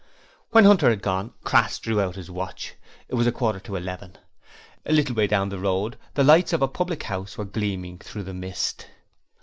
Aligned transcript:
When 0.49 0.63
Hunter 0.63 0.89
had 0.89 1.03
gone, 1.03 1.31
Crass 1.43 1.77
drew 1.77 2.01
out 2.01 2.15
his 2.15 2.31
watch. 2.31 2.73
It 3.07 3.13
was 3.13 3.27
a 3.27 3.31
quarter 3.31 3.59
to 3.59 3.75
eleven. 3.75 4.17
A 4.87 4.93
little 4.93 5.13
way 5.13 5.27
down 5.27 5.49
the 5.49 5.59
road 5.59 5.95
the 6.15 6.23
lights 6.23 6.53
of 6.53 6.63
a 6.63 6.67
public 6.67 7.03
house 7.03 7.37
were 7.37 7.45
gleaming 7.45 7.99
through 7.99 8.23
the 8.23 8.33
mist. 8.33 8.87